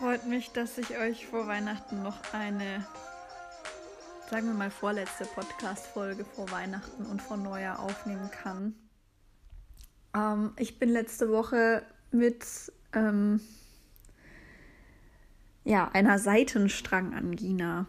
freut 0.00 0.26
mich, 0.26 0.50
dass 0.52 0.78
ich 0.78 0.96
euch 0.96 1.26
vor 1.26 1.46
Weihnachten 1.46 2.02
noch 2.02 2.16
eine, 2.32 2.86
sagen 4.30 4.46
wir 4.46 4.54
mal, 4.54 4.70
vorletzte 4.70 5.26
Podcast-Folge 5.26 6.24
vor 6.24 6.50
Weihnachten 6.50 7.04
und 7.04 7.20
vor 7.20 7.36
Neujahr 7.36 7.78
aufnehmen 7.78 8.30
kann. 8.30 8.74
Ähm, 10.16 10.52
ich 10.56 10.78
bin 10.78 10.88
letzte 10.88 11.28
Woche 11.28 11.82
mit 12.12 12.46
ähm, 12.94 13.42
ja, 15.64 15.90
einer 15.90 16.18
Seitenstrangangina 16.18 17.84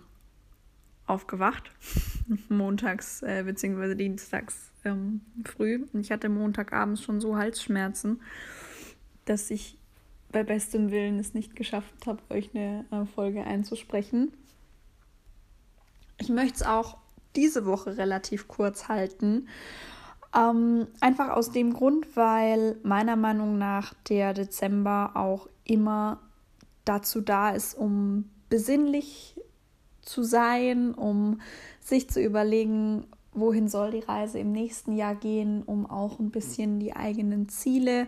aufgewacht. 1.06 1.72
Montags 2.50 3.22
äh, 3.22 3.44
bzw. 3.46 3.96
dienstags 3.96 4.74
ähm, 4.84 5.22
früh. 5.46 5.86
Und 5.94 6.02
ich 6.02 6.12
hatte 6.12 6.28
Montagabends 6.28 7.04
schon 7.04 7.22
so 7.22 7.38
Halsschmerzen, 7.38 8.20
dass 9.24 9.50
ich 9.50 9.78
bei 10.32 10.44
bestem 10.44 10.92
Willen 10.92 11.20
es 11.20 11.34
nicht 11.34 11.56
geschafft 11.56 12.08
habe, 12.08 12.22
euch 12.30 12.50
eine 12.54 12.86
äh, 12.92 13.06
Folge 13.06 13.44
einzusprechen. 13.44 14.34
Ich 16.18 16.30
möchte 16.30 16.56
es 16.56 16.64
auch 16.64 16.98
diese 17.36 17.66
Woche 17.66 17.98
relativ 17.98 18.48
kurz 18.48 18.88
halten. 18.88 19.48
Ähm, 20.36 20.88
einfach 21.00 21.30
aus 21.30 21.52
dem 21.52 21.74
Grund, 21.74 22.16
weil 22.16 22.78
meiner 22.84 23.16
Meinung 23.16 23.58
nach 23.58 23.94
der 24.08 24.34
Dezember 24.34 25.12
auch 25.16 25.48
immer 25.66 26.20
dazu 26.86 27.22
da 27.22 27.52
ist, 27.52 27.74
um 27.76 28.30
besinnlich 28.50 29.40
zu 30.02 30.24
sein, 30.24 30.94
um 30.94 31.42
sich 31.80 32.10
zu 32.10 32.22
überlegen, 32.22 33.08
wohin 33.34 33.68
soll 33.68 33.92
die 33.92 34.00
Reise 34.00 34.40
im 34.40 34.52
nächsten 34.52 34.94
Jahr 34.94 35.16
gehen, 35.16 35.64
um 35.64 35.86
auch 35.86 36.20
ein 36.20 36.32
bisschen 36.32 36.80
die 36.80 36.96
eigenen 36.96 37.50
Ziele 37.50 38.08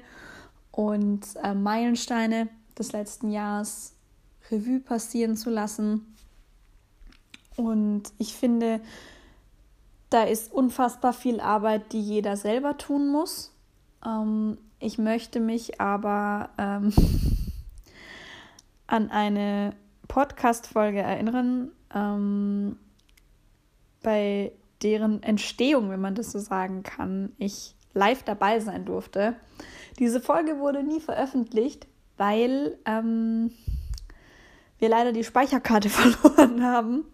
und 0.73 1.21
äh, 1.43 1.53
Meilensteine 1.53 2.49
des 2.77 2.91
letzten 2.91 3.29
Jahres 3.29 3.93
Revue 4.51 4.79
passieren 4.79 5.37
zu 5.37 5.49
lassen. 5.49 6.15
Und 7.55 8.11
ich 8.17 8.33
finde, 8.33 8.81
da 10.09 10.23
ist 10.23 10.51
unfassbar 10.51 11.13
viel 11.13 11.39
Arbeit, 11.39 11.93
die 11.93 12.01
jeder 12.01 12.35
selber 12.35 12.77
tun 12.77 13.07
muss. 13.07 13.53
Ähm, 14.05 14.57
ich 14.79 14.97
möchte 14.97 15.39
mich 15.39 15.79
aber 15.79 16.49
ähm, 16.57 16.91
an 18.87 19.11
eine 19.11 19.75
Podcast-Folge 20.07 21.01
erinnern, 21.01 21.71
ähm, 21.93 22.77
bei 24.01 24.51
deren 24.81 25.21
Entstehung, 25.21 25.91
wenn 25.91 26.01
man 26.01 26.15
das 26.15 26.31
so 26.31 26.39
sagen 26.39 26.81
kann, 26.81 27.31
ich 27.37 27.75
live 27.93 28.23
dabei 28.23 28.59
sein 28.59 28.85
durfte. 28.85 29.35
Diese 29.99 30.19
Folge 30.21 30.59
wurde 30.59 30.83
nie 30.83 30.99
veröffentlicht, 30.99 31.87
weil 32.17 32.77
ähm, 32.85 33.51
wir 34.79 34.89
leider 34.89 35.11
die 35.11 35.23
Speicherkarte 35.23 35.89
verloren 35.89 36.63
haben. 36.63 37.05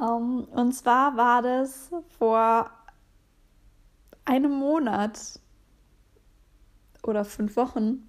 Ähm, 0.00 0.44
und 0.50 0.72
zwar 0.72 1.16
war 1.16 1.42
das 1.42 1.90
vor 2.18 2.70
einem 4.24 4.52
Monat 4.52 5.38
oder 7.02 7.24
fünf 7.24 7.56
Wochen 7.56 8.08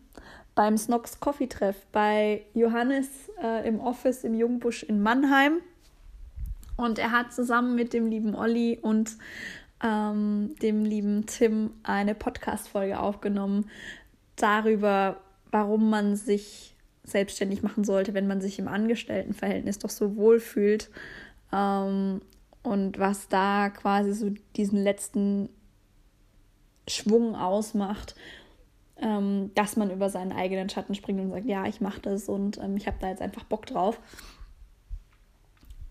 beim 0.55 0.75
Snox 0.75 1.19
Coffee 1.19 1.47
Treff 1.47 1.85
bei 1.91 2.43
Johannes 2.55 3.07
äh, 3.41 3.67
im 3.67 3.79
Office 3.79 4.23
im 4.23 4.33
Jungbusch 4.33 4.83
in 4.83 5.01
Mannheim. 5.01 5.61
Und 6.75 7.00
er 7.00 7.11
hat 7.11 7.31
zusammen 7.33 7.75
mit 7.75 7.94
dem 7.94 8.07
lieben 8.07 8.35
Olli 8.35 8.79
und 8.81 9.17
ähm, 9.83 10.55
dem 10.61 10.85
lieben 10.85 11.25
Tim 11.25 11.71
eine 11.83 12.15
Podcast-Folge 12.15 12.99
aufgenommen 12.99 13.69
darüber, 14.35 15.17
warum 15.51 15.89
man 15.89 16.15
sich 16.15 16.75
selbstständig 17.03 17.63
machen 17.63 17.83
sollte, 17.83 18.13
wenn 18.13 18.27
man 18.27 18.41
sich 18.41 18.59
im 18.59 18.67
Angestelltenverhältnis 18.67 19.79
doch 19.79 19.89
so 19.89 20.15
wohl 20.15 20.39
fühlt. 20.39 20.89
Ähm, 21.53 22.21
und 22.63 22.99
was 22.99 23.29
da 23.29 23.69
quasi 23.69 24.13
so 24.13 24.31
diesen 24.55 24.83
letzten 24.83 25.49
Schwung 26.88 27.35
ausmacht, 27.35 28.15
ähm, 28.99 29.51
dass 29.55 29.77
man 29.77 29.91
über 29.91 30.09
seinen 30.09 30.31
eigenen 30.31 30.69
Schatten 30.69 30.95
springt 30.95 31.21
und 31.21 31.31
sagt, 31.31 31.45
ja, 31.45 31.65
ich 31.65 31.81
mache 31.81 32.01
das 32.01 32.27
und 32.27 32.57
ähm, 32.57 32.75
ich 32.77 32.88
habe 32.88 32.97
da 32.99 33.09
jetzt 33.09 33.21
einfach 33.21 33.44
Bock 33.44 33.65
drauf. 33.65 33.99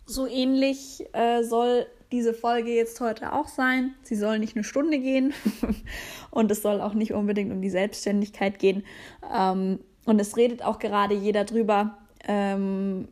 So 0.04 0.26
ähnlich 0.26 1.04
äh, 1.14 1.42
soll 1.42 1.86
diese 2.12 2.34
Folge 2.34 2.75
jetzt 2.75 3.00
heute 3.00 3.33
auch 3.33 3.49
sein. 3.49 3.94
Sie 4.03 4.17
soll 4.17 4.39
nicht 4.39 4.56
eine 4.56 4.65
Stunde 4.65 4.99
gehen 4.99 5.34
und 6.31 6.50
es 6.50 6.62
soll 6.62 6.81
auch 6.81 6.94
nicht 6.94 7.12
unbedingt 7.12 7.53
um 7.53 7.61
die 7.61 7.71
Selbstständigkeit 7.71 8.59
gehen. 8.59 8.84
Ähm, 9.33 9.81
und 10.05 10.21
es 10.21 10.37
redet 10.37 10.62
auch 10.62 10.78
gerade 10.78 11.15
jeder 11.15 11.45
drüber, 11.45 11.99
ähm, 12.27 13.09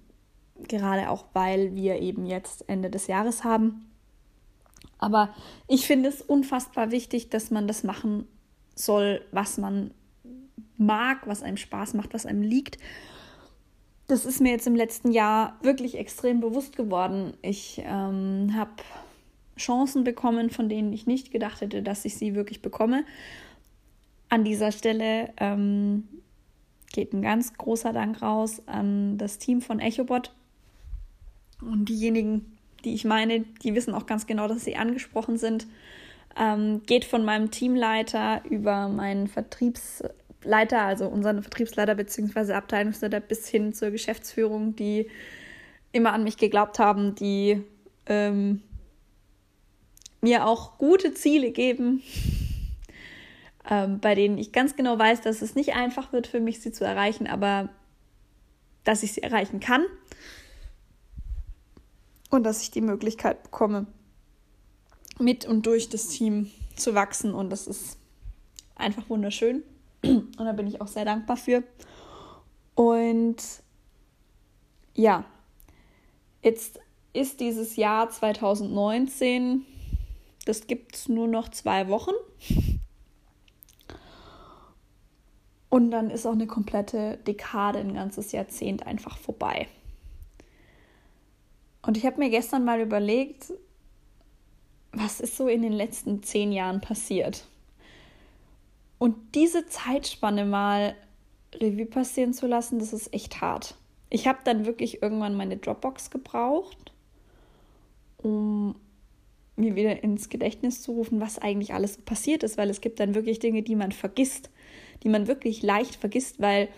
gerade 0.69 1.11
auch 1.11 1.25
weil 1.33 1.75
wir 1.75 2.01
eben 2.01 2.27
jetzt 2.27 2.69
Ende 2.69 2.91
des 2.91 3.07
Jahres 3.09 3.43
haben. 3.43 3.91
Aber 4.99 5.35
ich 5.67 5.87
finde 5.87 6.09
es 6.09 6.23
unfassbar 6.23 6.91
wichtig, 6.91 7.31
dass 7.31 7.51
man 7.51 7.67
das 7.67 7.83
machen 7.83 8.27
soll, 8.75 9.25
was 9.33 9.59
man 9.59 9.93
mag, 10.77 11.27
was 11.27 11.43
einem 11.43 11.57
Spaß 11.57 11.95
macht, 11.95 12.15
was 12.15 12.27
einem 12.27 12.43
liegt 12.43 12.79
das 14.07 14.27
ist 14.27 14.41
mir 14.41 14.51
jetzt 14.51 14.67
im 14.67 14.77
letzten 14.77 15.13
Jahr 15.13 15.59
wirklich 15.63 15.97
extrem 15.99 16.41
bewusst 16.41 16.77
geworden. 16.77 17.35
Ich 17.43 17.83
ähm, 17.85 18.55
habe 18.55 18.73
Chancen 19.57 20.05
bekommen, 20.05 20.51
von 20.51 20.69
denen 20.69 20.93
ich 20.93 21.07
nicht 21.07 21.31
gedacht 21.31 21.61
hätte, 21.61 21.83
dass 21.83 22.05
ich 22.05 22.17
sie 22.17 22.35
wirklich 22.35 22.61
bekomme. 22.61 23.05
An 24.29 24.45
dieser 24.45 24.73
Stelle 24.73 25.33
ähm, 25.39 26.09
geht 26.93 27.13
ein 27.13 27.23
ganz 27.23 27.55
großer 27.55 27.93
Dank 27.93 28.21
raus 28.21 28.63
an 28.67 29.17
das 29.17 29.39
Team 29.39 29.63
von 29.63 29.81
EchoBot. 29.81 30.33
Und 31.61 31.89
diejenigen, 31.89 32.57
die 32.85 32.95
ich 32.95 33.05
meine, 33.05 33.41
die 33.63 33.75
wissen 33.75 33.95
auch 33.95 34.07
ganz 34.07 34.27
genau, 34.27 34.49
dass 34.49 34.65
sie 34.65 34.77
angesprochen 34.77 35.39
sind. 35.39 35.67
Ähm, 36.37 36.83
geht 36.85 37.05
von 37.05 37.25
meinem 37.25 37.51
Teamleiter 37.51 38.43
über 38.51 38.89
meinen 38.89 39.29
Vertriebs 39.29 40.03
Leiter, 40.45 40.83
also 40.83 41.07
unseren 41.07 41.43
Vertriebsleiter 41.43 41.95
bzw. 41.95 42.53
Abteilungsleiter 42.53 43.21
bis 43.21 43.49
hin 43.49 43.75
zur 43.75 43.91
Geschäftsführung, 43.91 44.77
die 44.77 45.11
immer 45.93 46.13
an 46.13 46.25
mich 46.25 46.37
geglaubt 46.37 46.79
haben, 46.79 47.15
die 47.15 47.63
ähm, 48.07 48.63
mir 50.21 50.47
auch 50.47 50.79
gute 50.79 51.15
Ziele 51.15 51.51
geben, 51.51 52.03
ähm, 53.71 54.01
bei 54.01 54.15
denen 54.15 54.39
ich 54.39 54.53
ganz 54.53 54.77
genau 54.77 54.99
weiß, 54.99 55.21
dass 55.21 55.43
es 55.43 55.55
nicht 55.55 55.75
einfach 55.75 56.13
wird 56.13 56.27
für 56.27 56.41
mich, 56.41 56.61
sie 56.61 56.73
zu 56.73 56.85
erreichen, 56.85 57.27
aber 57.27 57.69
dass 58.85 59.03
ich 59.03 59.13
sie 59.13 59.23
erreichen 59.23 59.61
kann 59.61 59.85
und 62.31 62.45
dass 62.45 62.63
ich 62.63 62.71
die 62.71 62.81
Möglichkeit 62.81 63.43
bekomme, 63.43 63.87
mit 65.19 65.47
und 65.47 65.67
durch 65.67 65.89
das 65.89 66.09
Team 66.09 66.51
zu 66.77 66.95
wachsen 66.95 67.33
und 67.33 67.51
das 67.51 67.67
ist 67.67 67.99
einfach 68.75 69.09
wunderschön. 69.09 69.63
Und 70.09 70.39
da 70.39 70.53
bin 70.53 70.67
ich 70.67 70.81
auch 70.81 70.87
sehr 70.87 71.05
dankbar 71.05 71.37
für. 71.37 71.63
Und 72.75 73.37
ja, 74.95 75.25
jetzt 76.43 76.81
ist 77.13 77.41
dieses 77.41 77.77
Jahr 77.77 78.11
2019, 78.11 79.65
das 80.45 80.67
gibt 80.67 80.97
es 80.97 81.09
nur 81.09 81.29
noch 81.29 81.49
zwei 81.49 81.89
Wochen. 81.89 82.13
Und 85.69 85.91
dann 85.91 86.11
ist 86.11 86.27
auch 86.27 86.33
eine 86.33 86.47
komplette 86.47 87.19
Dekade, 87.27 87.81
ein 87.81 87.95
ganzes 87.95 88.31
Jahrzehnt 88.31 88.87
einfach 88.87 89.19
vorbei. 89.19 89.67
Und 91.83 91.97
ich 91.97 92.07
habe 92.07 92.19
mir 92.19 92.31
gestern 92.31 92.65
mal 92.65 92.81
überlegt, 92.81 93.53
was 94.93 95.21
ist 95.21 95.37
so 95.37 95.49
in 95.49 95.63
den 95.63 95.73
letzten 95.73 96.23
zehn 96.23 96.53
Jahren 96.53 96.81
passiert? 96.81 97.49
Und 99.05 99.35
diese 99.35 99.67
Zeitspanne 99.67 100.47
mal 100.47 100.95
Revue 101.57 101.85
passieren 101.85 102.33
zu 102.33 102.47
lassen, 102.47 102.79
das 102.79 102.95
ist 102.95 103.13
echt 103.13 103.43
hart. 103.43 103.77
Ich 104.09 104.27
habe 104.27 104.39
dann 104.45 104.65
wirklich 104.65 105.03
irgendwann 105.03 105.35
meine 105.35 105.59
Dropbox 105.59 106.09
gebraucht, 106.09 106.95
um 108.17 108.77
mir 109.57 109.77
wieder 109.77 110.03
ins 110.03 110.31
Gedächtnis 110.31 110.81
zu 110.81 110.93
rufen, 110.93 111.21
was 111.21 111.39
eigentlich 111.39 111.75
alles 111.75 111.99
passiert 111.99 112.45
ist, 112.45 112.57
weil 112.57 112.71
es 112.71 112.81
gibt 112.81 112.99
dann 112.99 113.15
wirklich 113.15 113.41
Dinge, 113.41 113.61
die 113.61 113.77
man 113.77 113.93
vergisst, 113.93 114.49
die 115.03 115.11
man 115.11 115.27
wirklich 115.27 115.61
leicht 115.61 115.97
vergisst, 115.97 116.41
weil 116.41 116.71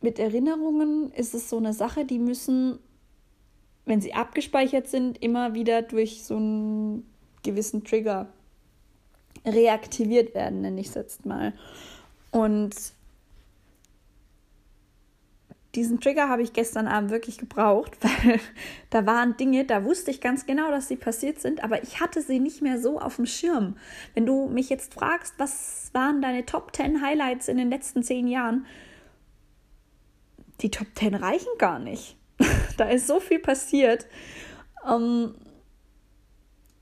mit 0.00 0.18
Erinnerungen 0.18 1.12
ist 1.12 1.34
es 1.34 1.50
so 1.50 1.58
eine 1.58 1.74
Sache, 1.74 2.06
die 2.06 2.18
müssen, 2.18 2.78
wenn 3.84 4.00
sie 4.00 4.14
abgespeichert 4.14 4.88
sind, 4.88 5.22
immer 5.22 5.52
wieder 5.52 5.82
durch 5.82 6.24
so 6.24 6.36
einen 6.36 7.04
gewissen 7.42 7.84
Trigger 7.84 8.32
reaktiviert 9.48 10.34
werden, 10.34 10.60
nenne 10.60 10.80
ich 10.80 10.88
es 10.88 10.94
jetzt 10.94 11.26
mal. 11.26 11.52
Und 12.30 12.74
diesen 15.74 16.00
Trigger 16.00 16.28
habe 16.28 16.42
ich 16.42 16.52
gestern 16.52 16.88
Abend 16.88 17.10
wirklich 17.10 17.38
gebraucht, 17.38 17.96
weil 18.00 18.40
da 18.90 19.06
waren 19.06 19.36
Dinge, 19.36 19.64
da 19.64 19.84
wusste 19.84 20.10
ich 20.10 20.20
ganz 20.20 20.46
genau, 20.46 20.70
dass 20.70 20.88
sie 20.88 20.96
passiert 20.96 21.40
sind, 21.40 21.62
aber 21.62 21.82
ich 21.82 22.00
hatte 22.00 22.22
sie 22.22 22.40
nicht 22.40 22.62
mehr 22.62 22.80
so 22.80 23.00
auf 23.00 23.16
dem 23.16 23.26
Schirm. 23.26 23.76
Wenn 24.14 24.26
du 24.26 24.48
mich 24.48 24.68
jetzt 24.70 24.94
fragst, 24.94 25.34
was 25.38 25.90
waren 25.92 26.22
deine 26.22 26.46
Top 26.46 26.74
10 26.74 27.02
Highlights 27.02 27.48
in 27.48 27.56
den 27.58 27.70
letzten 27.70 28.02
zehn 28.02 28.26
Jahren, 28.26 28.66
die 30.60 30.70
Top 30.70 30.88
10 30.94 31.14
reichen 31.14 31.58
gar 31.58 31.78
nicht. 31.78 32.16
da 32.76 32.88
ist 32.88 33.06
so 33.06 33.20
viel 33.20 33.38
passiert. 33.38 34.06
Ähm, 34.88 35.34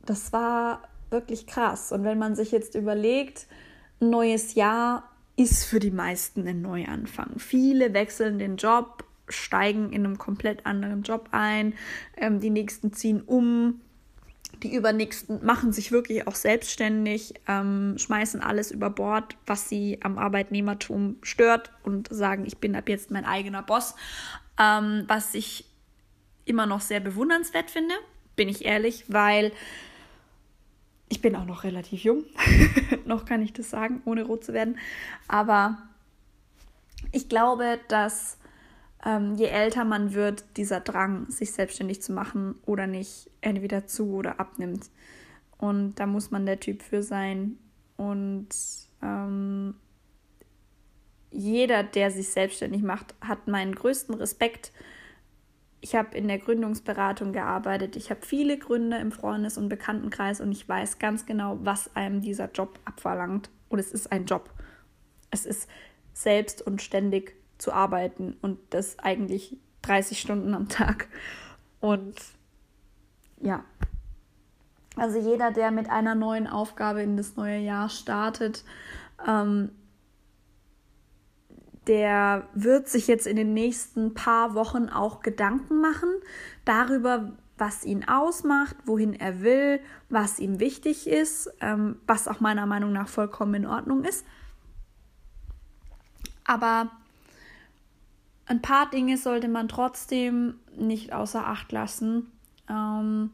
das 0.04 0.32
war 0.32 0.85
wirklich 1.10 1.46
krass. 1.46 1.92
Und 1.92 2.04
wenn 2.04 2.18
man 2.18 2.34
sich 2.34 2.52
jetzt 2.52 2.74
überlegt, 2.74 3.46
ein 4.00 4.10
neues 4.10 4.54
Jahr 4.54 5.10
ist 5.36 5.64
für 5.64 5.78
die 5.78 5.90
meisten 5.90 6.46
ein 6.46 6.62
Neuanfang. 6.62 7.38
Viele 7.38 7.92
wechseln 7.94 8.38
den 8.38 8.56
Job, 8.56 9.04
steigen 9.28 9.92
in 9.92 10.04
einem 10.04 10.18
komplett 10.18 10.64
anderen 10.66 11.02
Job 11.02 11.28
ein, 11.32 11.74
ähm, 12.16 12.40
die 12.40 12.50
nächsten 12.50 12.92
ziehen 12.92 13.22
um, 13.22 13.80
die 14.62 14.74
übernächsten 14.74 15.44
machen 15.44 15.72
sich 15.72 15.92
wirklich 15.92 16.26
auch 16.26 16.34
selbstständig, 16.34 17.34
ähm, 17.46 17.96
schmeißen 17.98 18.40
alles 18.40 18.70
über 18.70 18.88
Bord, 18.88 19.36
was 19.46 19.68
sie 19.68 19.98
am 20.02 20.16
Arbeitnehmertum 20.16 21.16
stört 21.22 21.72
und 21.82 22.08
sagen, 22.10 22.46
ich 22.46 22.58
bin 22.58 22.74
ab 22.74 22.88
jetzt 22.88 23.10
mein 23.10 23.24
eigener 23.24 23.62
Boss, 23.62 23.94
ähm, 24.58 25.04
was 25.08 25.34
ich 25.34 25.66
immer 26.46 26.64
noch 26.64 26.80
sehr 26.80 27.00
bewundernswert 27.00 27.70
finde, 27.70 27.94
bin 28.36 28.48
ich 28.48 28.64
ehrlich, 28.64 29.04
weil 29.08 29.52
ich 31.08 31.20
bin 31.22 31.36
auch 31.36 31.44
noch 31.44 31.64
relativ 31.64 32.04
jung, 32.04 32.24
noch 33.04 33.24
kann 33.24 33.42
ich 33.42 33.52
das 33.52 33.70
sagen, 33.70 34.02
ohne 34.04 34.24
rot 34.24 34.44
zu 34.44 34.52
werden. 34.52 34.78
Aber 35.28 35.78
ich 37.12 37.28
glaube, 37.28 37.78
dass 37.88 38.38
ähm, 39.04 39.34
je 39.36 39.46
älter 39.46 39.84
man 39.84 40.14
wird, 40.14 40.44
dieser 40.56 40.80
Drang, 40.80 41.30
sich 41.30 41.52
selbstständig 41.52 42.02
zu 42.02 42.12
machen 42.12 42.56
oder 42.66 42.86
nicht, 42.86 43.30
entweder 43.40 43.86
zu 43.86 44.14
oder 44.14 44.40
abnimmt. 44.40 44.90
Und 45.58 45.94
da 45.94 46.06
muss 46.06 46.30
man 46.30 46.44
der 46.44 46.60
Typ 46.60 46.82
für 46.82 47.02
sein. 47.02 47.56
Und 47.96 48.48
ähm, 49.02 49.74
jeder, 51.30 51.82
der 51.82 52.10
sich 52.10 52.28
selbstständig 52.28 52.82
macht, 52.82 53.14
hat 53.20 53.46
meinen 53.46 53.74
größten 53.74 54.14
Respekt 54.14 54.72
ich 55.86 55.94
habe 55.94 56.16
in 56.16 56.26
der 56.26 56.40
Gründungsberatung 56.40 57.32
gearbeitet. 57.32 57.94
Ich 57.94 58.10
habe 58.10 58.20
viele 58.26 58.58
Gründer 58.58 58.98
im 58.98 59.12
Freundes- 59.12 59.56
und 59.56 59.68
Bekanntenkreis 59.68 60.40
und 60.40 60.50
ich 60.50 60.68
weiß 60.68 60.98
ganz 60.98 61.26
genau, 61.26 61.60
was 61.62 61.94
einem 61.94 62.22
dieser 62.22 62.50
Job 62.50 62.80
abverlangt. 62.84 63.50
Und 63.68 63.78
es 63.78 63.92
ist 63.92 64.10
ein 64.10 64.24
Job. 64.24 64.50
Es 65.30 65.46
ist 65.46 65.68
selbst 66.12 66.60
und 66.60 66.82
ständig 66.82 67.36
zu 67.58 67.72
arbeiten 67.72 68.36
und 68.42 68.58
das 68.70 68.98
eigentlich 68.98 69.58
30 69.82 70.18
Stunden 70.18 70.54
am 70.54 70.68
Tag. 70.68 71.06
Und 71.78 72.16
ja, 73.40 73.64
also 74.96 75.20
jeder, 75.20 75.52
der 75.52 75.70
mit 75.70 75.88
einer 75.88 76.16
neuen 76.16 76.48
Aufgabe 76.48 77.02
in 77.02 77.16
das 77.16 77.36
neue 77.36 77.58
Jahr 77.58 77.90
startet, 77.90 78.64
ähm, 79.24 79.70
der 81.86 82.48
wird 82.54 82.88
sich 82.88 83.06
jetzt 83.06 83.26
in 83.26 83.36
den 83.36 83.54
nächsten 83.54 84.14
paar 84.14 84.54
Wochen 84.54 84.88
auch 84.88 85.20
Gedanken 85.20 85.80
machen 85.80 86.08
darüber, 86.64 87.32
was 87.58 87.84
ihn 87.84 88.06
ausmacht, 88.06 88.76
wohin 88.84 89.14
er 89.14 89.40
will, 89.40 89.80
was 90.08 90.38
ihm 90.38 90.60
wichtig 90.60 91.06
ist, 91.06 91.50
ähm, 91.60 91.96
was 92.06 92.28
auch 92.28 92.40
meiner 92.40 92.66
Meinung 92.66 92.92
nach 92.92 93.08
vollkommen 93.08 93.54
in 93.54 93.66
Ordnung 93.66 94.04
ist. 94.04 94.26
Aber 96.44 96.90
ein 98.46 98.62
paar 98.62 98.90
Dinge 98.90 99.16
sollte 99.16 99.48
man 99.48 99.68
trotzdem 99.68 100.54
nicht 100.76 101.12
außer 101.12 101.46
Acht 101.46 101.72
lassen. 101.72 102.30
Ähm, 102.68 103.30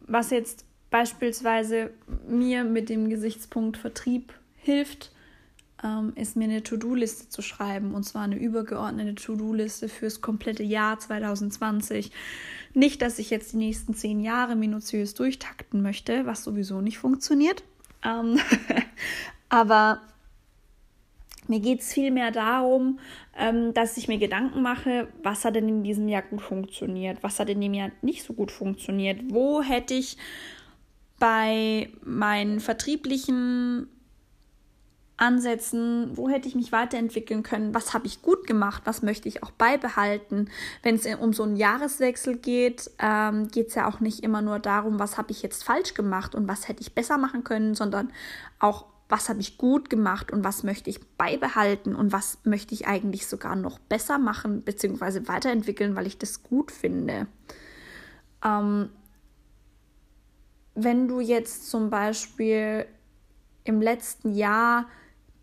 was 0.00 0.30
jetzt 0.30 0.64
beispielsweise 0.90 1.90
mir 2.26 2.64
mit 2.64 2.88
dem 2.88 3.10
Gesichtspunkt 3.10 3.76
Vertrieb 3.76 4.32
hilft, 4.56 5.12
ähm, 5.82 6.12
ist 6.16 6.36
mir 6.36 6.44
eine 6.44 6.62
To-Do-Liste 6.62 7.28
zu 7.28 7.42
schreiben 7.42 7.94
und 7.94 8.04
zwar 8.04 8.22
eine 8.22 8.36
übergeordnete 8.36 9.14
To-Do-Liste 9.14 9.88
fürs 9.88 10.20
komplette 10.20 10.62
Jahr 10.62 10.98
2020. 10.98 12.10
Nicht, 12.74 13.02
dass 13.02 13.18
ich 13.18 13.30
jetzt 13.30 13.52
die 13.52 13.58
nächsten 13.58 13.94
zehn 13.94 14.20
Jahre 14.20 14.56
minutiös 14.56 15.14
durchtakten 15.14 15.82
möchte, 15.82 16.26
was 16.26 16.44
sowieso 16.44 16.80
nicht 16.80 16.98
funktioniert. 16.98 17.62
Ähm, 18.04 18.38
aber 19.48 20.00
mir 21.48 21.60
geht 21.60 21.80
es 21.80 21.92
vielmehr 21.92 22.30
darum, 22.30 22.98
ähm, 23.36 23.72
dass 23.72 23.96
ich 23.96 24.06
mir 24.06 24.18
Gedanken 24.18 24.62
mache, 24.62 25.08
was 25.22 25.44
hat 25.44 25.54
denn 25.54 25.68
in 25.68 25.82
diesem 25.82 26.08
Jahr 26.08 26.22
gut 26.22 26.42
funktioniert, 26.42 27.22
was 27.22 27.40
hat 27.40 27.48
in 27.48 27.60
dem 27.60 27.72
Jahr 27.72 27.90
nicht 28.02 28.22
so 28.22 28.34
gut 28.34 28.52
funktioniert, 28.52 29.20
wo 29.30 29.62
hätte 29.62 29.94
ich 29.94 30.18
bei 31.18 31.88
meinen 32.04 32.60
vertrieblichen 32.60 33.88
ansetzen, 35.18 36.16
wo 36.16 36.28
hätte 36.28 36.48
ich 36.48 36.54
mich 36.54 36.72
weiterentwickeln 36.72 37.42
können, 37.42 37.74
was 37.74 37.92
habe 37.92 38.06
ich 38.06 38.22
gut 38.22 38.46
gemacht, 38.46 38.82
was 38.84 39.02
möchte 39.02 39.28
ich 39.28 39.42
auch 39.42 39.50
beibehalten. 39.50 40.48
Wenn 40.82 40.94
es 40.94 41.06
um 41.16 41.32
so 41.32 41.42
einen 41.42 41.56
Jahreswechsel 41.56 42.36
geht, 42.36 42.90
ähm, 42.98 43.48
geht 43.48 43.68
es 43.68 43.74
ja 43.74 43.88
auch 43.88 44.00
nicht 44.00 44.22
immer 44.22 44.42
nur 44.42 44.60
darum, 44.60 44.98
was 44.98 45.18
habe 45.18 45.32
ich 45.32 45.42
jetzt 45.42 45.64
falsch 45.64 45.94
gemacht 45.94 46.34
und 46.34 46.48
was 46.48 46.68
hätte 46.68 46.82
ich 46.82 46.94
besser 46.94 47.18
machen 47.18 47.44
können, 47.44 47.74
sondern 47.74 48.12
auch, 48.60 48.86
was 49.08 49.28
habe 49.28 49.40
ich 49.40 49.58
gut 49.58 49.90
gemacht 49.90 50.32
und 50.32 50.44
was 50.44 50.62
möchte 50.62 50.88
ich 50.88 51.00
beibehalten 51.16 51.96
und 51.96 52.12
was 52.12 52.38
möchte 52.44 52.74
ich 52.74 52.86
eigentlich 52.86 53.26
sogar 53.26 53.56
noch 53.56 53.78
besser 53.78 54.18
machen 54.18 54.62
bzw. 54.62 55.26
weiterentwickeln, 55.26 55.96
weil 55.96 56.06
ich 56.06 56.18
das 56.18 56.44
gut 56.44 56.70
finde. 56.70 57.26
Ähm, 58.44 58.90
wenn 60.76 61.08
du 61.08 61.18
jetzt 61.18 61.68
zum 61.70 61.90
Beispiel 61.90 62.86
im 63.64 63.82
letzten 63.82 64.34
Jahr 64.34 64.86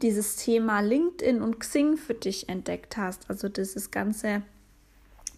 dieses 0.01 0.35
Thema 0.35 0.81
LinkedIn 0.81 1.41
und 1.41 1.59
Xing 1.59 1.97
für 1.97 2.13
dich 2.13 2.49
entdeckt 2.49 2.97
hast, 2.97 3.29
also 3.29 3.49
dieses 3.49 3.91
ganze 3.91 4.41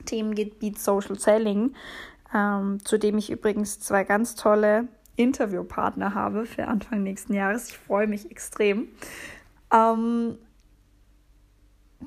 Themengebiet 0.05 0.79
Social 0.79 1.19
Selling, 1.19 1.75
ähm, 2.33 2.83
zu 2.83 2.97
dem 2.97 3.17
ich 3.17 3.29
übrigens 3.29 3.79
zwei 3.79 4.03
ganz 4.03 4.35
tolle 4.35 4.87
Interviewpartner 5.15 6.13
habe 6.13 6.45
für 6.45 6.67
Anfang 6.67 7.03
nächsten 7.03 7.33
Jahres. 7.33 7.69
Ich 7.69 7.77
freue 7.77 8.07
mich 8.07 8.29
extrem. 8.31 8.87
Ähm, 9.73 10.37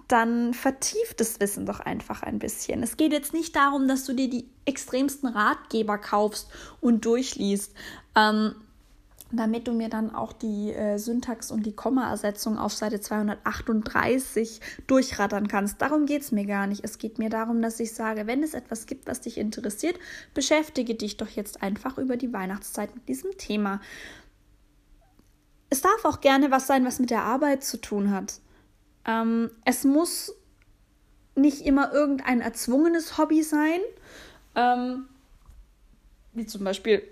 dann 0.07 0.54
vertieft 0.54 1.21
das 1.21 1.40
Wissen 1.40 1.66
doch 1.66 1.80
einfach 1.80 2.23
ein 2.23 2.38
bisschen. 2.38 2.83
Es 2.83 2.97
geht 2.97 3.12
jetzt 3.12 3.33
nicht 3.33 3.57
darum, 3.57 3.88
dass 3.88 4.04
du 4.04 4.12
dir 4.12 4.30
die 4.30 4.49
extremsten 4.64 5.28
Ratgeber 5.28 5.99
kaufst 5.99 6.49
und 6.80 7.04
durchliest. 7.04 7.75
Ähm, 8.14 8.54
damit 9.33 9.69
du 9.69 9.73
mir 9.73 9.89
dann 9.89 10.15
auch 10.15 10.33
die 10.33 10.73
äh, 10.73 10.99
Syntax 10.99 11.51
und 11.51 11.65
die 11.65 11.75
Kommaersetzung 11.75 12.59
auf 12.59 12.73
Seite 12.73 13.01
238 13.01 14.61
durchrattern 14.87 15.49
kannst. 15.49 15.81
Darum 15.81 16.07
geht 16.07 16.23
es 16.23 16.33
mir 16.33 16.47
gar 16.47 16.67
nicht. 16.67 16.83
Es 16.85 16.99
geht 16.99 17.19
mir 17.19 17.31
darum, 17.31 17.63
dass 17.63 17.79
ich 17.81 17.93
sage, 17.93 18.27
wenn 18.27 18.43
es 18.43 18.55
etwas 18.55 18.87
gibt, 18.87 19.07
was 19.07 19.21
dich 19.21 19.39
interessiert, 19.39 19.97
beschäftige 20.35 20.95
dich 20.95 21.17
doch 21.17 21.29
jetzt 21.29 21.63
einfach 21.63 21.99
über 21.99 22.17
die 22.17 22.33
Weihnachtszeit 22.33 22.95
mit 22.95 23.09
diesem 23.09 23.37
Thema. 23.39 23.81
Es 25.69 25.83
darf 25.83 26.05
auch 26.05 26.21
gerne 26.21 26.51
was 26.51 26.67
sein, 26.67 26.85
was 26.85 26.99
mit 26.99 27.11
der 27.11 27.23
Arbeit 27.23 27.63
zu 27.63 27.81
tun 27.81 28.11
hat. 28.11 28.41
Ähm, 29.07 29.51
es 29.65 29.85
muss 29.85 30.35
nicht 31.37 31.65
immer 31.65 31.93
irgendein 31.93 32.41
erzwungenes 32.41 33.17
Hobby 33.17 33.45
sein, 33.45 33.81
ähm, 34.57 35.09
wie 36.33 36.47
zum 36.47 36.65
Beispiel 36.65 37.03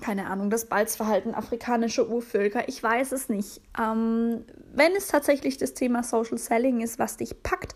keine 0.00 0.28
Ahnung, 0.28 0.50
das 0.50 0.66
Balzverhalten 0.66 1.34
afrikanischer 1.34 2.08
Urvölker. 2.08 2.68
Ich 2.68 2.82
weiß 2.82 3.12
es 3.12 3.28
nicht. 3.28 3.60
Ähm, 3.78 4.44
wenn 4.72 4.92
es 4.96 5.08
tatsächlich 5.08 5.58
das 5.58 5.74
Thema 5.74 6.02
Social 6.02 6.38
Selling 6.38 6.80
ist, 6.80 6.98
was 6.98 7.16
dich 7.16 7.42
packt, 7.42 7.74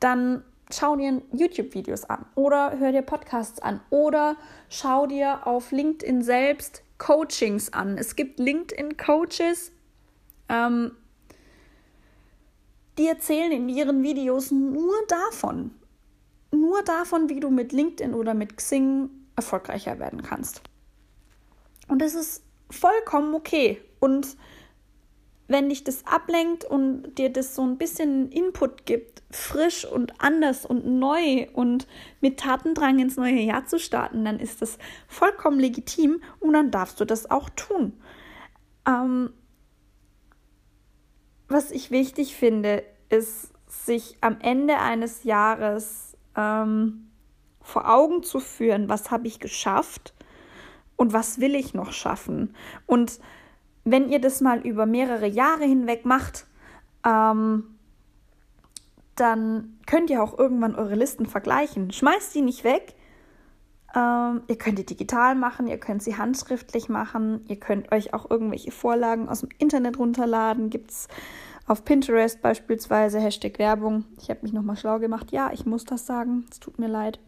dann 0.00 0.42
schau 0.72 0.96
dir 0.96 1.22
YouTube-Videos 1.32 2.04
an 2.04 2.26
oder 2.34 2.78
hör 2.78 2.92
dir 2.92 3.02
Podcasts 3.02 3.60
an 3.60 3.80
oder 3.90 4.36
schau 4.68 5.06
dir 5.06 5.46
auf 5.46 5.72
LinkedIn 5.72 6.22
selbst 6.22 6.82
Coachings 6.98 7.72
an. 7.72 7.96
Es 7.96 8.16
gibt 8.16 8.38
LinkedIn-Coaches, 8.38 9.72
ähm, 10.48 10.92
die 12.98 13.06
erzählen 13.06 13.52
in 13.52 13.68
ihren 13.68 14.02
Videos 14.02 14.50
nur 14.50 14.94
davon, 15.06 15.70
nur 16.50 16.82
davon, 16.82 17.28
wie 17.28 17.40
du 17.40 17.50
mit 17.50 17.72
LinkedIn 17.72 18.14
oder 18.14 18.34
mit 18.34 18.56
Xing 18.56 19.10
erfolgreicher 19.36 19.98
werden 20.00 20.22
kannst. 20.22 20.62
Und 21.88 22.00
das 22.02 22.14
ist 22.14 22.44
vollkommen 22.70 23.34
okay. 23.34 23.82
Und 23.98 24.36
wenn 25.48 25.70
dich 25.70 25.82
das 25.82 26.06
ablenkt 26.06 26.64
und 26.64 27.16
dir 27.16 27.32
das 27.32 27.54
so 27.54 27.62
ein 27.62 27.78
bisschen 27.78 28.30
Input 28.30 28.84
gibt, 28.84 29.22
frisch 29.30 29.86
und 29.86 30.20
anders 30.20 30.66
und 30.66 30.86
neu 30.86 31.46
und 31.54 31.86
mit 32.20 32.38
Tatendrang 32.38 32.98
ins 32.98 33.16
neue 33.16 33.40
Jahr 33.40 33.66
zu 33.66 33.78
starten, 33.78 34.24
dann 34.26 34.38
ist 34.38 34.60
das 34.60 34.78
vollkommen 35.06 35.58
legitim 35.58 36.20
und 36.38 36.52
dann 36.52 36.70
darfst 36.70 37.00
du 37.00 37.06
das 37.06 37.30
auch 37.30 37.48
tun. 37.50 37.94
Ähm, 38.86 39.32
was 41.48 41.70
ich 41.70 41.90
wichtig 41.90 42.36
finde, 42.36 42.84
ist, 43.08 43.52
sich 43.66 44.16
am 44.20 44.38
Ende 44.40 44.78
eines 44.78 45.24
Jahres 45.24 46.16
ähm, 46.36 47.10
vor 47.60 47.90
Augen 47.90 48.22
zu 48.22 48.40
führen, 48.40 48.88
was 48.88 49.10
habe 49.10 49.26
ich 49.26 49.40
geschafft 49.40 50.14
und 50.98 51.14
was 51.14 51.40
will 51.40 51.54
ich 51.54 51.72
noch 51.72 51.92
schaffen. 51.92 52.54
Und 52.84 53.20
wenn 53.84 54.10
ihr 54.10 54.20
das 54.20 54.42
mal 54.42 54.58
über 54.58 54.84
mehrere 54.84 55.26
Jahre 55.26 55.64
hinweg 55.64 56.04
macht, 56.04 56.46
ähm, 57.06 57.64
dann 59.14 59.78
könnt 59.86 60.10
ihr 60.10 60.22
auch 60.22 60.38
irgendwann 60.38 60.74
eure 60.74 60.96
Listen 60.96 61.24
vergleichen. 61.24 61.92
Schmeißt 61.92 62.34
die 62.34 62.42
nicht 62.42 62.64
weg. 62.64 62.94
Ähm, 63.94 64.42
ihr 64.48 64.58
könnt 64.58 64.78
die 64.78 64.84
digital 64.84 65.34
machen, 65.34 65.66
ihr 65.66 65.78
könnt 65.78 66.02
sie 66.02 66.18
handschriftlich 66.18 66.90
machen, 66.90 67.44
ihr 67.48 67.58
könnt 67.58 67.90
euch 67.90 68.12
auch 68.12 68.30
irgendwelche 68.30 68.70
Vorlagen 68.70 69.28
aus 69.28 69.40
dem 69.40 69.48
Internet 69.58 69.98
runterladen. 69.98 70.68
Gibt 70.68 70.90
es 70.90 71.08
auf 71.66 71.84
Pinterest 71.84 72.42
beispielsweise 72.42 73.20
Hashtag 73.20 73.58
Werbung. 73.58 74.04
Ich 74.20 74.30
habe 74.30 74.40
mich 74.42 74.52
nochmal 74.52 74.76
schlau 74.76 74.98
gemacht. 74.98 75.30
Ja, 75.30 75.50
ich 75.52 75.64
muss 75.64 75.84
das 75.84 76.06
sagen. 76.06 76.44
Es 76.50 76.60
tut 76.60 76.78
mir 76.78 76.88
leid. 76.88 77.18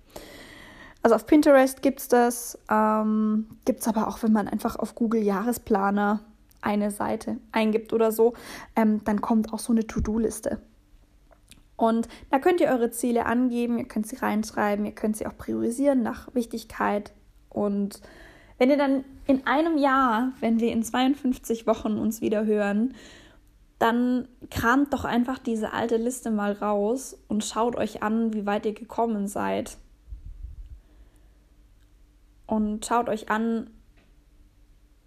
Also 1.02 1.16
auf 1.16 1.26
Pinterest 1.26 1.83
gibt 1.83 2.00
es 2.00 2.09
das. 2.09 2.59
Ähm, 2.71 3.47
gibt 3.64 3.80
es 3.80 3.88
aber 3.88 4.09
auch, 4.09 4.23
wenn 4.23 4.33
man 4.33 4.49
einfach 4.49 4.76
auf 4.76 4.95
Google 4.95 5.23
Jahresplaner 5.23 6.21
eine 6.62 6.90
Seite 6.90 7.38
eingibt 7.52 7.92
oder 7.92 8.12
so, 8.12 8.35
ähm, 8.76 9.02
dann 9.04 9.21
kommt 9.21 9.52
auch 9.52 9.59
so 9.59 9.73
eine 9.73 9.87
To-Do-Liste. 9.87 10.61
Und 11.76 12.09
da 12.30 12.38
könnt 12.38 12.61
ihr 12.61 12.69
eure 12.69 12.90
Ziele 12.90 13.25
angeben, 13.25 13.78
ihr 13.78 13.88
könnt 13.88 14.07
sie 14.07 14.16
reinschreiben, 14.16 14.85
ihr 14.85 14.92
könnt 14.92 15.16
sie 15.16 15.26
auch 15.26 15.37
priorisieren 15.38 16.02
nach 16.02 16.35
Wichtigkeit. 16.35 17.14
Und 17.49 18.02
wenn 18.59 18.69
ihr 18.69 18.76
dann 18.76 19.04
in 19.26 19.47
einem 19.47 19.78
Jahr, 19.78 20.33
wenn 20.40 20.61
wir 20.61 20.73
in 20.73 20.83
52 20.83 21.66
Wochen 21.66 21.97
uns 21.97 22.21
wieder 22.21 22.45
hören, 22.45 22.95
dann 23.78 24.28
kramt 24.50 24.92
doch 24.92 25.07
einfach 25.07 25.38
diese 25.38 25.73
alte 25.73 25.97
Liste 25.97 26.30
mal 26.30 26.52
raus 26.52 27.16
und 27.28 27.42
schaut 27.42 27.76
euch 27.76 28.02
an, 28.02 28.35
wie 28.35 28.45
weit 28.45 28.66
ihr 28.66 28.75
gekommen 28.75 29.26
seid. 29.26 29.78
Und 32.50 32.85
schaut 32.85 33.09
euch 33.09 33.30
an, 33.30 33.71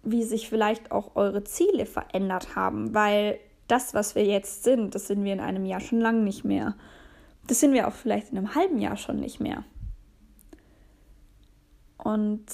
wie 0.02 0.22
sich 0.22 0.48
vielleicht 0.48 0.90
auch 0.90 1.14
eure 1.14 1.44
Ziele 1.44 1.84
verändert 1.84 2.56
haben, 2.56 2.94
weil 2.94 3.38
das, 3.68 3.92
was 3.92 4.14
wir 4.14 4.24
jetzt 4.24 4.64
sind, 4.64 4.94
das 4.94 5.08
sind 5.08 5.22
wir 5.24 5.34
in 5.34 5.40
einem 5.40 5.66
Jahr 5.66 5.80
schon 5.80 6.00
lang 6.00 6.24
nicht 6.24 6.46
mehr. 6.46 6.74
Das 7.46 7.60
sind 7.60 7.74
wir 7.74 7.86
auch 7.86 7.92
vielleicht 7.92 8.32
in 8.32 8.38
einem 8.38 8.54
halben 8.54 8.78
Jahr 8.78 8.96
schon 8.96 9.20
nicht 9.20 9.40
mehr. 9.40 9.62
Und 11.98 12.46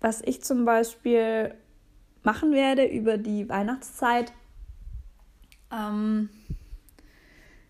was 0.00 0.20
ich 0.22 0.42
zum 0.42 0.64
Beispiel 0.64 1.54
machen 2.24 2.50
werde 2.50 2.86
über 2.86 3.18
die 3.18 3.48
Weihnachtszeit, 3.48 4.32
ähm, 5.70 6.28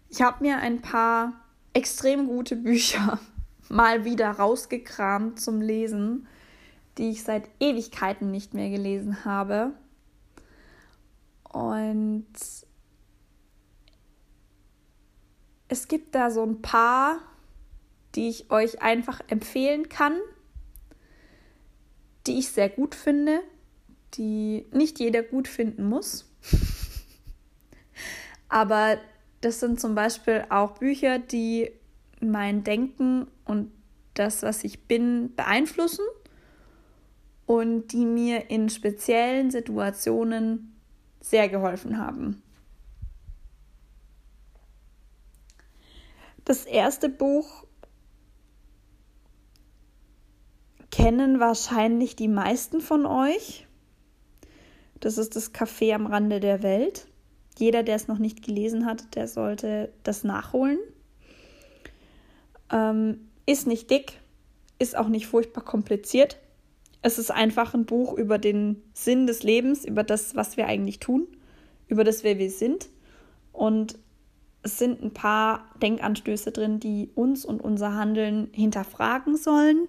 ich 0.08 0.22
habe 0.22 0.42
mir 0.42 0.56
ein 0.61 0.80
paar 0.80 1.34
extrem 1.75 2.26
gute 2.26 2.56
Bücher 2.56 3.20
mal 3.69 4.04
wieder 4.04 4.31
rausgekramt 4.31 5.40
zum 5.40 5.61
Lesen, 5.61 6.26
die 6.99 7.11
ich 7.11 7.23
seit 7.23 7.49
Ewigkeiten 7.61 8.31
nicht 8.31 8.54
mehr 8.54 8.71
gelesen 8.71 9.25
habe. 9.25 9.73
Und 11.45 12.26
es 15.69 15.88
gibt 15.88 16.14
da 16.14 16.31
so 16.31 16.42
ein 16.42 16.62
paar, 16.62 17.19
die 18.14 18.28
ich 18.28 18.50
euch 18.50 18.83
einfach 18.83 19.21
empfehlen 19.28 19.88
kann, 19.88 20.19
die 22.26 22.38
ich 22.38 22.50
sehr 22.50 22.69
gut 22.69 22.95
finde, 22.95 23.40
die 24.14 24.66
nicht 24.73 24.99
jeder 24.99 25.23
gut 25.23 25.49
finden 25.49 25.88
muss. 25.88 26.31
Aber 28.49 28.99
das 29.40 29.61
sind 29.61 29.81
zum 29.81 29.95
Beispiel 29.95 30.45
auch 30.50 30.78
Bücher, 30.78 31.19
die 31.19 31.73
mein 32.30 32.64
Denken 32.64 33.26
und 33.44 33.72
das, 34.14 34.42
was 34.42 34.64
ich 34.64 34.84
bin, 34.84 35.34
beeinflussen 35.34 36.04
und 37.46 37.88
die 37.88 38.04
mir 38.04 38.50
in 38.50 38.68
speziellen 38.68 39.50
Situationen 39.50 40.76
sehr 41.20 41.48
geholfen 41.48 41.98
haben. 41.98 42.42
Das 46.44 46.64
erste 46.64 47.08
Buch 47.08 47.64
kennen 50.90 51.40
wahrscheinlich 51.40 52.16
die 52.16 52.28
meisten 52.28 52.80
von 52.80 53.06
euch. 53.06 53.66
Das 55.00 55.18
ist 55.18 55.36
das 55.36 55.54
Café 55.54 55.94
am 55.94 56.06
Rande 56.06 56.40
der 56.40 56.62
Welt. 56.62 57.06
Jeder, 57.58 57.82
der 57.82 57.96
es 57.96 58.08
noch 58.08 58.18
nicht 58.18 58.44
gelesen 58.44 58.86
hat, 58.86 59.14
der 59.14 59.28
sollte 59.28 59.92
das 60.02 60.24
nachholen. 60.24 60.78
Ähm, 62.72 63.28
ist 63.46 63.66
nicht 63.66 63.90
dick, 63.90 64.20
ist 64.78 64.96
auch 64.96 65.08
nicht 65.08 65.26
furchtbar 65.26 65.64
kompliziert. 65.64 66.38
Es 67.02 67.18
ist 67.18 67.30
einfach 67.30 67.74
ein 67.74 67.84
Buch 67.84 68.14
über 68.14 68.38
den 68.38 68.82
Sinn 68.94 69.26
des 69.26 69.42
Lebens, 69.42 69.84
über 69.84 70.04
das, 70.04 70.34
was 70.36 70.56
wir 70.56 70.66
eigentlich 70.66 71.00
tun, 71.00 71.26
über 71.88 72.04
das, 72.04 72.24
wer 72.24 72.38
wir 72.38 72.50
sind. 72.50 72.88
Und 73.52 73.98
es 74.62 74.78
sind 74.78 75.02
ein 75.02 75.12
paar 75.12 75.68
Denkanstöße 75.82 76.52
drin, 76.52 76.78
die 76.78 77.10
uns 77.14 77.44
und 77.44 77.60
unser 77.60 77.94
Handeln 77.94 78.48
hinterfragen 78.52 79.36
sollen. 79.36 79.88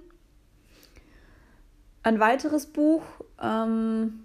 Ein 2.01 2.19
weiteres 2.19 2.65
Buch, 2.65 3.03
ähm, 3.41 4.23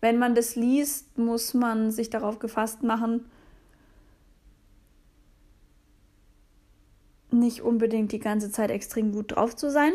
wenn 0.00 0.18
man 0.18 0.34
das 0.34 0.56
liest, 0.56 1.16
muss 1.18 1.54
man 1.54 1.90
sich 1.90 2.10
darauf 2.10 2.38
gefasst 2.38 2.82
machen, 2.82 3.26
nicht 7.42 7.60
unbedingt 7.60 8.12
die 8.12 8.18
ganze 8.18 8.50
Zeit 8.50 8.70
extrem 8.70 9.12
gut 9.12 9.36
drauf 9.36 9.54
zu 9.54 9.70
sein. 9.70 9.92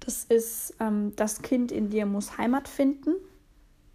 Das 0.00 0.24
ist 0.24 0.74
ähm, 0.80 1.12
Das 1.16 1.42
Kind 1.42 1.70
in 1.70 1.90
dir 1.90 2.06
muss 2.06 2.38
Heimat 2.38 2.68
finden. 2.68 3.14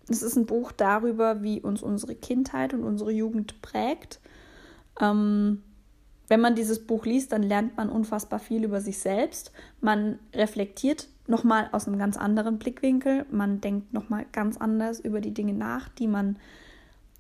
Es 0.07 0.21
ist 0.21 0.35
ein 0.35 0.45
Buch 0.45 0.71
darüber, 0.71 1.41
wie 1.41 1.61
uns 1.61 1.81
unsere 1.81 2.13
Kindheit 2.13 2.73
und 2.73 2.83
unsere 2.83 3.11
Jugend 3.11 3.61
prägt. 3.63 4.19
Ähm, 5.01 5.63
wenn 6.27 6.41
man 6.41 6.55
dieses 6.55 6.85
Buch 6.85 7.05
liest, 7.05 7.31
dann 7.31 7.43
lernt 7.43 7.77
man 7.77 7.89
unfassbar 7.89 8.39
viel 8.39 8.63
über 8.63 8.81
sich 8.81 8.99
selbst. 8.99 9.51
Man 9.81 10.19
reflektiert 10.33 11.07
nochmal 11.27 11.69
aus 11.71 11.87
einem 11.87 11.97
ganz 11.97 12.17
anderen 12.17 12.59
Blickwinkel. 12.59 13.25
Man 13.31 13.61
denkt 13.61 13.93
nochmal 13.93 14.25
ganz 14.31 14.57
anders 14.57 14.99
über 14.99 15.21
die 15.21 15.33
Dinge 15.33 15.53
nach, 15.53 15.89
die 15.89 16.07
man 16.07 16.37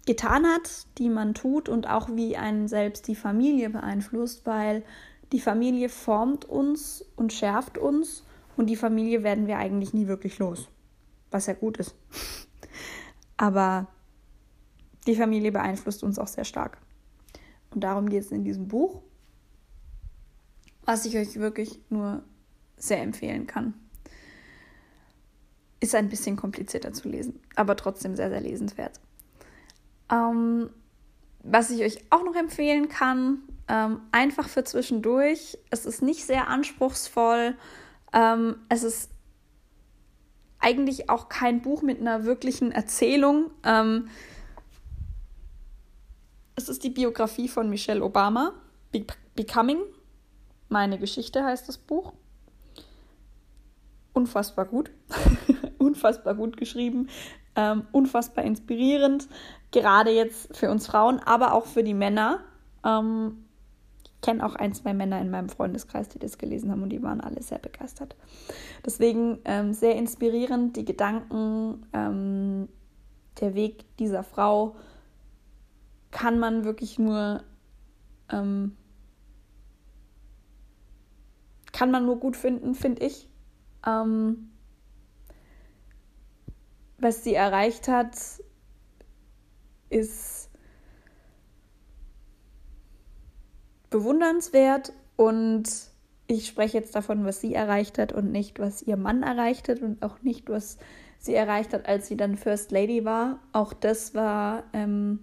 getan 0.05 0.45
hat, 0.45 0.87
die 0.97 1.09
man 1.09 1.33
tut 1.33 1.67
und 1.67 1.87
auch 1.87 2.09
wie 2.11 2.37
einen 2.37 2.67
selbst 2.67 3.07
die 3.07 3.15
Familie 3.15 3.69
beeinflusst, 3.69 4.45
weil 4.45 4.83
die 5.31 5.39
Familie 5.39 5.89
formt 5.89 6.45
uns 6.45 7.03
und 7.15 7.33
schärft 7.33 7.77
uns 7.77 8.23
und 8.55 8.67
die 8.67 8.75
Familie 8.75 9.23
werden 9.23 9.47
wir 9.47 9.57
eigentlich 9.57 9.93
nie 9.93 10.07
wirklich 10.07 10.37
los, 10.39 10.69
was 11.31 11.47
ja 11.47 11.53
gut 11.53 11.77
ist. 11.77 11.95
Aber 13.37 13.87
die 15.07 15.15
Familie 15.15 15.51
beeinflusst 15.51 16.03
uns 16.03 16.19
auch 16.19 16.27
sehr 16.27 16.45
stark. 16.45 16.77
Und 17.71 17.83
darum 17.83 18.07
geht 18.07 18.23
es 18.23 18.31
in 18.31 18.43
diesem 18.43 18.67
Buch, 18.67 19.01
was 20.85 21.05
ich 21.05 21.17
euch 21.17 21.35
wirklich 21.37 21.79
nur 21.89 22.23
sehr 22.77 23.01
empfehlen 23.01 23.47
kann. 23.47 23.73
Ist 25.79 25.95
ein 25.95 26.09
bisschen 26.09 26.37
komplizierter 26.37 26.93
zu 26.93 27.09
lesen, 27.09 27.39
aber 27.55 27.75
trotzdem 27.75 28.15
sehr, 28.15 28.29
sehr 28.29 28.41
lesenswert. 28.41 28.99
Ähm, 30.11 30.69
was 31.43 31.69
ich 31.69 31.81
euch 31.81 31.99
auch 32.09 32.23
noch 32.23 32.35
empfehlen 32.35 32.89
kann, 32.89 33.39
ähm, 33.67 34.01
einfach 34.11 34.47
für 34.47 34.63
zwischendurch. 34.63 35.57
Es 35.69 35.85
ist 35.85 36.01
nicht 36.01 36.25
sehr 36.25 36.47
anspruchsvoll 36.47 37.55
ähm, 38.15 38.55
es 38.69 38.83
ist 38.83 39.11
eigentlich 40.59 41.09
auch 41.09 41.29
kein 41.29 41.61
Buch 41.61 41.81
mit 41.81 41.99
einer 41.99 42.23
wirklichen 42.23 42.71
Erzählung. 42.71 43.51
Ähm, 43.63 44.07
es 46.55 46.69
ist 46.69 46.83
die 46.83 46.89
Biografie 46.89 47.49
von 47.49 47.69
Michelle 47.69 48.03
Obama, 48.03 48.53
Be 48.91 49.05
Becoming. 49.35 49.81
Meine 50.69 50.97
Geschichte 50.97 51.43
heißt 51.43 51.67
das 51.67 51.77
Buch. 51.77 52.13
Unfassbar 54.13 54.65
gut. 54.65 54.91
unfassbar 55.77 56.35
gut 56.35 56.55
geschrieben. 56.55 57.09
Ähm, 57.55 57.87
unfassbar 57.91 58.43
inspirierend. 58.43 59.27
Gerade 59.71 60.11
jetzt 60.11 60.55
für 60.55 60.69
uns 60.69 60.87
Frauen, 60.87 61.19
aber 61.19 61.53
auch 61.53 61.65
für 61.65 61.83
die 61.83 61.93
Männer. 61.93 62.41
Ähm, 62.83 63.45
kenne 64.21 64.45
auch 64.45 64.55
ein, 64.55 64.73
zwei 64.73 64.93
Männer 64.93 65.21
in 65.21 65.29
meinem 65.29 65.49
Freundeskreis, 65.49 66.09
die 66.09 66.19
das 66.19 66.37
gelesen 66.37 66.71
haben 66.71 66.81
und 66.81 66.89
die 66.89 67.03
waren 67.03 67.21
alle 67.21 67.41
sehr 67.43 67.59
begeistert. 67.59 68.15
Deswegen 68.85 69.39
ähm, 69.45 69.73
sehr 69.73 69.95
inspirierend, 69.95 70.75
die 70.77 70.85
Gedanken, 70.85 71.85
ähm, 71.93 72.67
der 73.39 73.53
Weg 73.53 73.85
dieser 73.97 74.23
Frau 74.23 74.75
kann 76.11 76.39
man 76.39 76.63
wirklich 76.63 76.97
nur 76.97 77.43
ähm, 78.29 78.75
kann 81.71 81.91
man 81.91 82.05
nur 82.05 82.19
gut 82.19 82.37
finden, 82.37 82.73
finde 82.73 83.05
ich. 83.05 83.27
Ähm, 83.85 84.49
was 87.05 87.23
sie 87.23 87.35
erreicht 87.35 87.87
hat, 87.87 88.17
ist 89.91 90.49
bewundernswert 93.91 94.91
und 95.15 95.69
ich 96.25 96.47
spreche 96.47 96.79
jetzt 96.79 96.95
davon, 96.95 97.23
was 97.23 97.41
sie 97.41 97.53
erreicht 97.53 97.99
hat 97.99 98.11
und 98.11 98.31
nicht, 98.31 98.57
was 98.57 98.81
ihr 98.81 98.97
Mann 98.97 99.21
erreicht 99.21 99.69
hat 99.69 99.83
und 99.83 100.01
auch 100.01 100.23
nicht, 100.23 100.49
was 100.49 100.79
sie 101.19 101.35
erreicht 101.35 101.73
hat, 101.73 101.87
als 101.87 102.07
sie 102.07 102.17
dann 102.17 102.37
First 102.37 102.71
Lady 102.71 103.05
war. 103.05 103.39
Auch 103.51 103.73
das 103.73 104.15
war, 104.15 104.63
ähm, 104.73 105.19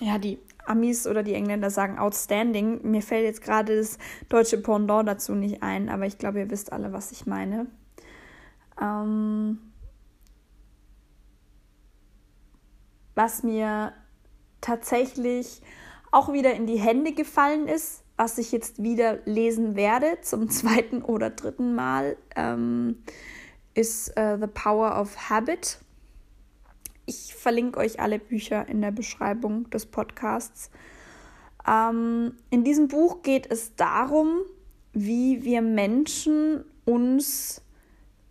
ja, 0.00 0.16
die 0.16 0.38
Amis 0.64 1.06
oder 1.06 1.22
die 1.22 1.34
Engländer 1.34 1.68
sagen 1.68 1.98
outstanding. 1.98 2.80
Mir 2.82 3.02
fällt 3.02 3.24
jetzt 3.24 3.42
gerade 3.42 3.76
das 3.76 3.98
deutsche 4.30 4.56
Pendant 4.56 5.06
dazu 5.06 5.34
nicht 5.34 5.62
ein, 5.62 5.90
aber 5.90 6.06
ich 6.06 6.16
glaube, 6.16 6.38
ihr 6.38 6.50
wisst 6.50 6.72
alle, 6.72 6.94
was 6.94 7.12
ich 7.12 7.26
meine. 7.26 7.66
Ähm, 8.80 9.58
was 13.18 13.42
mir 13.42 13.92
tatsächlich 14.60 15.60
auch 16.10 16.32
wieder 16.32 16.54
in 16.54 16.66
die 16.66 16.78
Hände 16.78 17.12
gefallen 17.12 17.68
ist, 17.68 18.02
was 18.16 18.38
ich 18.38 18.52
jetzt 18.52 18.82
wieder 18.82 19.18
lesen 19.26 19.76
werde 19.76 20.20
zum 20.22 20.48
zweiten 20.50 21.02
oder 21.02 21.28
dritten 21.28 21.74
Mal, 21.74 22.16
ähm, 22.36 23.02
ist 23.74 24.10
uh, 24.18 24.38
The 24.40 24.46
Power 24.46 24.98
of 24.98 25.28
Habit 25.28 25.78
ich 27.08 27.34
verlinke 27.34 27.80
euch 27.80 28.00
alle 28.00 28.18
Bücher 28.18 28.68
in 28.68 28.82
der 28.82 28.90
Beschreibung 28.90 29.70
des 29.70 29.86
Podcasts. 29.86 30.70
Ähm, 31.66 32.34
in 32.50 32.64
diesem 32.64 32.88
Buch 32.88 33.22
geht 33.22 33.50
es 33.50 33.74
darum, 33.76 34.40
wie 34.92 35.42
wir 35.42 35.62
Menschen 35.62 36.64
uns 36.84 37.62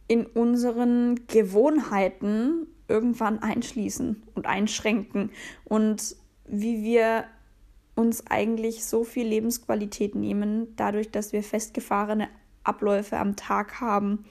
in 0.08 0.28
unseren 0.28 1.26
Gewohnheiten 1.26 2.68
irgendwann 2.88 3.40
einschließen 3.42 4.24
und 4.36 4.46
einschränken 4.46 5.32
und 5.66 6.16
wie 6.46 6.84
wir 6.84 7.26
uns 7.96 8.28
eigentlich 8.28 8.86
so 8.86 9.04
viel 9.04 9.28
Lebensqualität 9.28 10.16
nehmen, 10.16 10.76
dadurch, 10.76 11.12
dass 11.12 11.34
wir 11.34 11.44
festgefahrene 11.44 12.30
Abläufe 12.64 13.18
am 13.18 13.36
Tag 13.36 13.82
haben. 13.82 14.26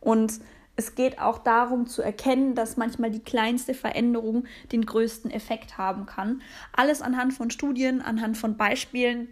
Und 0.00 0.40
es 0.76 0.96
geht 0.96 1.20
auch 1.20 1.38
darum 1.38 1.86
zu 1.86 2.02
erkennen, 2.02 2.56
dass 2.56 2.76
manchmal 2.76 3.10
die 3.10 3.22
kleinste 3.22 3.74
Veränderung 3.74 4.44
den 4.72 4.84
größten 4.84 5.30
Effekt 5.30 5.78
haben 5.78 6.06
kann. 6.06 6.42
Alles 6.72 7.00
anhand 7.00 7.32
von 7.32 7.50
Studien, 7.50 8.02
anhand 8.02 8.36
von 8.36 8.56
Beispielen. 8.56 9.28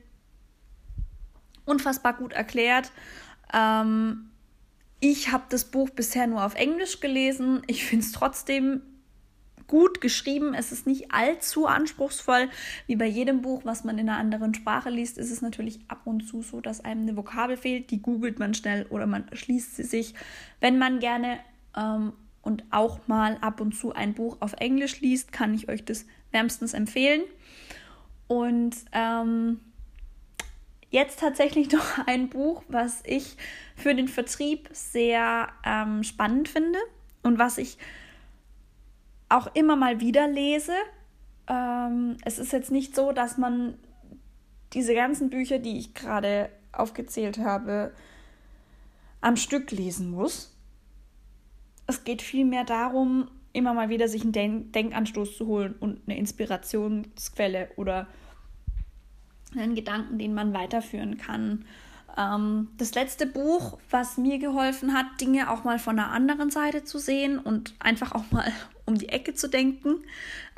Unfassbar 1.64 2.14
gut 2.14 2.32
erklärt. 2.32 2.92
Ähm, 3.52 4.30
ich 5.04 5.32
habe 5.32 5.42
das 5.48 5.64
Buch 5.64 5.90
bisher 5.90 6.28
nur 6.28 6.44
auf 6.44 6.54
Englisch 6.54 7.00
gelesen. 7.00 7.62
Ich 7.66 7.84
finde 7.84 8.06
es 8.06 8.12
trotzdem 8.12 8.82
gut 9.66 10.00
geschrieben. 10.00 10.54
Es 10.54 10.70
ist 10.70 10.86
nicht 10.86 11.10
allzu 11.12 11.66
anspruchsvoll. 11.66 12.48
Wie 12.86 12.94
bei 12.94 13.06
jedem 13.06 13.42
Buch, 13.42 13.62
was 13.64 13.82
man 13.82 13.98
in 13.98 14.08
einer 14.08 14.18
anderen 14.18 14.54
Sprache 14.54 14.90
liest, 14.90 15.18
ist 15.18 15.32
es 15.32 15.42
natürlich 15.42 15.80
ab 15.88 16.02
und 16.04 16.28
zu 16.28 16.42
so, 16.42 16.60
dass 16.60 16.84
einem 16.84 17.02
eine 17.02 17.16
Vokabel 17.16 17.56
fehlt. 17.56 17.90
Die 17.90 18.00
googelt 18.00 18.38
man 18.38 18.54
schnell 18.54 18.86
oder 18.90 19.08
man 19.08 19.24
schließt 19.32 19.74
sie 19.74 19.82
sich. 19.82 20.14
Wenn 20.60 20.78
man 20.78 21.00
gerne 21.00 21.40
ähm, 21.76 22.12
und 22.42 22.62
auch 22.70 23.00
mal 23.08 23.38
ab 23.40 23.60
und 23.60 23.74
zu 23.74 23.92
ein 23.92 24.14
Buch 24.14 24.36
auf 24.38 24.52
Englisch 24.52 25.00
liest, 25.00 25.32
kann 25.32 25.52
ich 25.52 25.68
euch 25.68 25.84
das 25.84 26.06
wärmstens 26.30 26.74
empfehlen. 26.74 27.22
Und 28.28 28.76
ähm, 28.92 29.58
jetzt 30.92 31.18
tatsächlich 31.18 31.72
noch 31.72 32.06
ein 32.06 32.28
Buch, 32.28 32.62
was 32.68 33.02
ich 33.04 33.36
für 33.74 33.96
den 33.96 34.06
Vertrieb 34.06 34.68
sehr 34.72 35.48
ähm, 35.64 36.04
spannend 36.04 36.48
finde 36.48 36.78
und 37.24 37.40
was 37.40 37.58
ich 37.58 37.78
auch 39.28 39.48
immer 39.54 39.74
mal 39.74 39.98
wieder 39.98 40.28
lese. 40.28 40.74
Ähm, 41.48 42.16
es 42.24 42.38
ist 42.38 42.52
jetzt 42.52 42.70
nicht 42.70 42.94
so, 42.94 43.10
dass 43.10 43.38
man 43.38 43.78
diese 44.74 44.94
ganzen 44.94 45.30
Bücher, 45.30 45.58
die 45.58 45.78
ich 45.78 45.94
gerade 45.94 46.50
aufgezählt 46.70 47.38
habe, 47.38 47.92
am 49.20 49.36
Stück 49.36 49.70
lesen 49.70 50.10
muss. 50.10 50.54
Es 51.86 52.04
geht 52.04 52.22
vielmehr 52.22 52.64
darum, 52.64 53.28
immer 53.52 53.74
mal 53.74 53.88
wieder 53.88 54.08
sich 54.08 54.22
einen 54.22 54.32
Den 54.32 54.72
Denkanstoß 54.72 55.36
zu 55.36 55.46
holen 55.46 55.74
und 55.78 56.00
eine 56.06 56.18
Inspirationsquelle 56.18 57.70
oder 57.76 58.06
einen 59.56 59.74
Gedanken, 59.74 60.18
den 60.18 60.34
man 60.34 60.52
weiterführen 60.52 61.18
kann. 61.18 61.64
Ähm, 62.16 62.68
das 62.76 62.94
letzte 62.94 63.26
Buch, 63.26 63.78
was 63.90 64.18
mir 64.18 64.38
geholfen 64.38 64.94
hat, 64.94 65.06
Dinge 65.20 65.50
auch 65.50 65.64
mal 65.64 65.78
von 65.78 65.98
einer 65.98 66.10
anderen 66.10 66.50
Seite 66.50 66.84
zu 66.84 66.98
sehen 66.98 67.38
und 67.38 67.74
einfach 67.78 68.12
auch 68.12 68.30
mal 68.30 68.50
um 68.84 68.98
die 68.98 69.08
Ecke 69.08 69.34
zu 69.34 69.48
denken, 69.48 70.04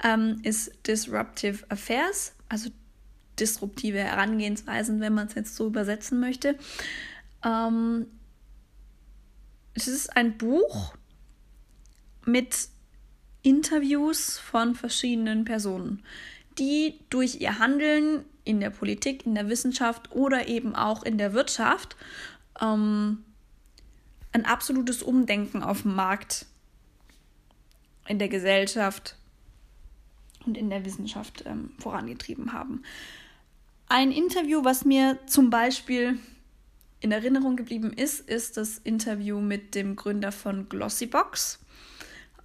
ähm, 0.02 0.40
ist 0.42 0.86
Disruptive 0.86 1.64
Affairs, 1.68 2.34
also 2.48 2.70
disruptive 3.38 3.98
Herangehensweisen, 3.98 5.00
wenn 5.00 5.14
man 5.14 5.26
es 5.26 5.34
jetzt 5.34 5.56
so 5.56 5.66
übersetzen 5.66 6.20
möchte. 6.20 6.56
Ähm, 7.44 8.06
es 9.74 9.88
ist 9.88 10.16
ein 10.16 10.38
Buch 10.38 10.94
mit 12.24 12.68
Interviews 13.42 14.38
von 14.38 14.74
verschiedenen 14.74 15.44
Personen, 15.44 16.02
die 16.58 17.00
durch 17.10 17.40
ihr 17.40 17.58
Handeln 17.58 18.24
in 18.44 18.60
der 18.60 18.70
Politik, 18.70 19.26
in 19.26 19.34
der 19.34 19.48
Wissenschaft 19.48 20.12
oder 20.12 20.48
eben 20.48 20.74
auch 20.74 21.02
in 21.02 21.18
der 21.18 21.32
Wirtschaft 21.32 21.96
ähm, 22.60 23.24
ein 24.32 24.44
absolutes 24.44 25.02
Umdenken 25.02 25.62
auf 25.62 25.82
dem 25.82 25.94
Markt, 25.94 26.46
in 28.06 28.18
der 28.18 28.28
Gesellschaft 28.28 29.16
und 30.44 30.58
in 30.58 30.68
der 30.68 30.84
Wissenschaft 30.84 31.44
ähm, 31.46 31.70
vorangetrieben 31.78 32.52
haben. 32.52 32.82
Ein 33.88 34.12
Interview, 34.12 34.64
was 34.64 34.84
mir 34.84 35.18
zum 35.26 35.50
Beispiel 35.50 36.18
in 37.00 37.12
Erinnerung 37.12 37.56
geblieben 37.56 37.92
ist, 37.92 38.20
ist 38.20 38.56
das 38.56 38.78
Interview 38.78 39.40
mit 39.40 39.74
dem 39.74 39.94
Gründer 39.94 40.32
von 40.32 40.68
Glossybox. 40.68 41.63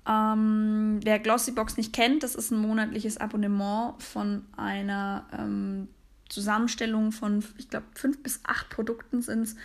Ähm, 0.10 1.00
wer 1.04 1.20
Glossybox 1.20 1.78
nicht 1.78 1.94
kennt, 1.94 2.24
das 2.24 2.34
ist 2.34 2.50
ein 2.52 2.58
monatliches 2.58 3.18
Abonnement 3.18 4.02
von 4.02 4.44
einer 4.58 5.28
ähm, 5.38 5.88
Zusammenstellung 6.30 7.12
von, 7.12 7.44
ich 7.58 7.70
glaube, 7.70 7.86
fünf 7.94 8.24
bis 8.24 8.40
acht 8.44 8.70
Produkten 8.70 9.22
sind 9.22 9.44
es 9.44 9.56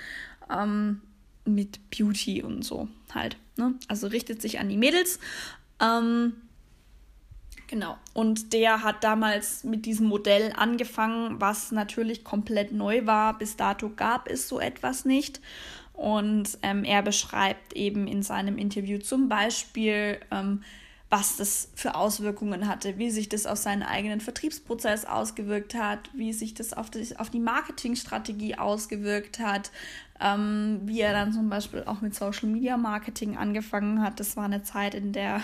ähm, 0.50 1.00
mit 1.46 1.78
Beauty 1.90 2.42
und 2.42 2.62
so 2.62 2.88
halt. 3.14 3.38
Ne? 3.57 3.74
Also 3.88 4.09
richtet 4.09 4.42
sich 4.42 4.59
an 4.59 4.68
die 4.68 4.76
Mädels. 4.76 5.18
Ähm, 5.80 6.35
genau. 7.66 7.96
Und 8.12 8.52
der 8.52 8.83
hat 8.83 9.02
damals 9.02 9.64
mit 9.64 9.87
diesem 9.87 10.07
Modell 10.07 10.52
angefangen, 10.54 11.40
was 11.40 11.72
natürlich 11.72 12.22
komplett 12.22 12.72
neu 12.72 13.07
war. 13.07 13.38
Bis 13.38 13.57
dato 13.57 13.90
gab 13.90 14.28
es 14.28 14.46
so 14.46 14.61
etwas 14.61 15.07
nicht. 15.07 15.40
Und 15.94 16.59
ähm, 16.62 16.85
er 16.85 17.02
beschreibt 17.02 17.72
eben 17.72 18.07
in 18.07 18.22
seinem 18.22 18.59
Interview 18.59 18.98
zum 18.98 19.28
Beispiel, 19.28 20.18
ähm, 20.30 20.62
was 21.14 21.37
das 21.37 21.68
für 21.77 21.94
Auswirkungen 21.94 22.66
hatte, 22.66 22.98
wie 22.98 23.09
sich 23.09 23.29
das 23.29 23.46
auf 23.46 23.57
seinen 23.57 23.85
eigenen 23.85 24.20
Vertriebsprozess 24.20 25.05
ausgewirkt 25.05 25.77
hat, 25.77 26.11
wie 26.12 26.33
sich 26.33 26.55
das 26.55 26.72
auf 26.72 26.90
die, 26.90 27.16
auf 27.16 27.31
die 27.31 27.38
Marketingstrategie 27.38 28.57
ausgewirkt 28.57 29.38
hat, 29.38 29.70
ähm, 30.20 30.81
wie 30.87 31.00
er 31.03 31.12
dann 31.12 31.33
zum 31.33 31.48
Beispiel 31.48 31.85
auch 31.85 32.00
mit 32.00 32.16
Social 32.16 32.48
Media 32.48 32.77
Marketing 32.77 33.37
angefangen 33.37 34.03
hat. 34.03 34.18
Das 34.18 34.37
war 34.37 34.46
eine 34.46 34.64
Zeit, 34.64 34.96
in 34.96 35.12
der, 35.12 35.40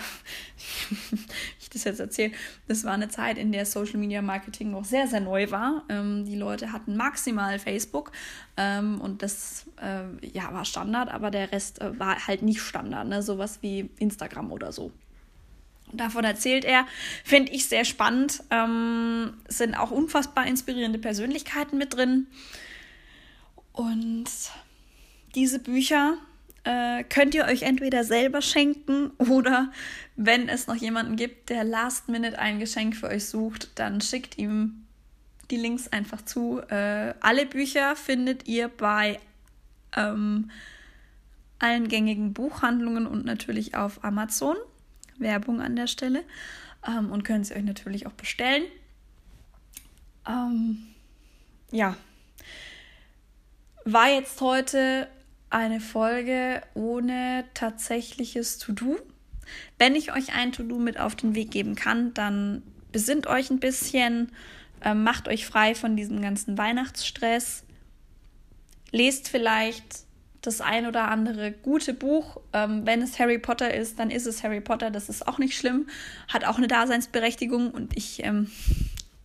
ich 1.61 1.69
das 1.69 1.85
jetzt 1.85 2.01
erzähle, 2.01 2.33
das 2.67 2.83
war 2.83 2.91
eine 2.91 3.07
Zeit, 3.07 3.37
in 3.37 3.53
der 3.53 3.65
Social 3.65 3.97
Media 3.97 4.21
Marketing 4.21 4.71
noch 4.71 4.83
sehr, 4.83 5.07
sehr 5.07 5.21
neu 5.21 5.51
war. 5.51 5.83
Ähm, 5.87 6.25
die 6.25 6.35
Leute 6.35 6.73
hatten 6.73 6.97
maximal 6.97 7.59
Facebook 7.59 8.11
ähm, 8.57 8.99
und 8.99 9.23
das 9.23 9.67
äh, 9.81 10.27
ja, 10.37 10.53
war 10.53 10.65
Standard, 10.65 11.07
aber 11.07 11.31
der 11.31 11.53
Rest 11.53 11.79
äh, 11.79 11.97
war 11.97 12.27
halt 12.27 12.41
nicht 12.41 12.59
Standard, 12.59 13.07
ne? 13.07 13.23
sowas 13.23 13.59
wie 13.61 13.89
Instagram 13.99 14.51
oder 14.51 14.73
so. 14.73 14.91
Davon 15.93 16.23
erzählt 16.23 16.65
er, 16.65 16.85
finde 17.23 17.51
ich 17.51 17.67
sehr 17.67 17.85
spannend. 17.85 18.43
Ähm, 18.49 19.33
sind 19.47 19.75
auch 19.75 19.91
unfassbar 19.91 20.47
inspirierende 20.47 20.99
Persönlichkeiten 20.99 21.77
mit 21.77 21.95
drin. 21.95 22.27
Und 23.73 24.29
diese 25.35 25.59
Bücher 25.59 26.17
äh, 26.63 27.03
könnt 27.03 27.33
ihr 27.33 27.45
euch 27.45 27.63
entweder 27.63 28.03
selber 28.03 28.41
schenken 28.41 29.11
oder 29.17 29.71
wenn 30.15 30.49
es 30.49 30.67
noch 30.67 30.75
jemanden 30.75 31.15
gibt, 31.15 31.49
der 31.49 31.63
Last 31.63 32.09
Minute 32.09 32.37
ein 32.37 32.59
Geschenk 32.59 32.95
für 32.95 33.07
euch 33.07 33.25
sucht, 33.25 33.71
dann 33.75 34.01
schickt 34.01 34.37
ihm 34.37 34.85
die 35.49 35.57
Links 35.57 35.87
einfach 35.87 36.21
zu. 36.21 36.61
Äh, 36.69 37.13
alle 37.19 37.45
Bücher 37.45 37.95
findet 37.95 38.47
ihr 38.47 38.67
bei 38.67 39.19
ähm, 39.95 40.51
allen 41.59 41.87
gängigen 41.87 42.33
Buchhandlungen 42.33 43.05
und 43.05 43.25
natürlich 43.25 43.75
auf 43.75 44.03
Amazon. 44.03 44.55
Werbung 45.21 45.61
an 45.61 45.75
der 45.75 45.87
Stelle. 45.87 46.23
Ähm, 46.87 47.11
und 47.11 47.23
können 47.23 47.43
sie 47.43 47.55
euch 47.55 47.63
natürlich 47.63 48.07
auch 48.07 48.13
bestellen. 48.13 48.63
Ähm, 50.27 50.79
ja. 51.71 51.95
War 53.85 54.09
jetzt 54.09 54.41
heute 54.41 55.07
eine 55.49 55.79
Folge 55.79 56.61
ohne 56.73 57.45
tatsächliches 57.53 58.57
To-Do. 58.57 58.97
Wenn 59.77 59.95
ich 59.95 60.13
euch 60.13 60.33
ein 60.33 60.51
To-Do 60.51 60.79
mit 60.79 60.99
auf 60.99 61.15
den 61.15 61.35
Weg 61.35 61.51
geben 61.51 61.75
kann, 61.75 62.13
dann 62.13 62.63
besinnt 62.91 63.27
euch 63.27 63.49
ein 63.49 63.59
bisschen, 63.59 64.31
äh, 64.81 64.93
macht 64.93 65.27
euch 65.27 65.45
frei 65.45 65.75
von 65.75 65.95
diesem 65.95 66.21
ganzen 66.21 66.57
Weihnachtsstress. 66.57 67.63
lest 68.93 69.29
vielleicht 69.29 70.05
das 70.41 70.59
ein 70.59 70.87
oder 70.87 71.07
andere 71.07 71.51
gute 71.51 71.93
Buch. 71.93 72.41
Ähm, 72.51 72.85
wenn 72.85 73.01
es 73.01 73.19
Harry 73.19 73.37
Potter 73.37 73.73
ist, 73.73 73.99
dann 73.99 74.09
ist 74.09 74.25
es 74.25 74.43
Harry 74.43 74.61
Potter. 74.61 74.89
Das 74.89 75.07
ist 75.07 75.27
auch 75.27 75.37
nicht 75.37 75.55
schlimm. 75.55 75.87
Hat 76.27 76.45
auch 76.45 76.57
eine 76.57 76.67
Daseinsberechtigung 76.67 77.71
und 77.71 77.95
ich 77.95 78.23
ähm, 78.23 78.49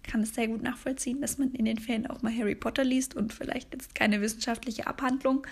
kann 0.02 0.22
es 0.22 0.34
sehr 0.34 0.48
gut 0.48 0.62
nachvollziehen, 0.62 1.20
dass 1.20 1.38
man 1.38 1.52
in 1.52 1.64
den 1.64 1.78
Ferien 1.78 2.06
auch 2.06 2.22
mal 2.22 2.36
Harry 2.36 2.54
Potter 2.54 2.84
liest 2.84 3.16
und 3.16 3.32
vielleicht 3.32 3.72
jetzt 3.72 3.94
keine 3.94 4.20
wissenschaftliche 4.20 4.86
Abhandlung. 4.86 5.46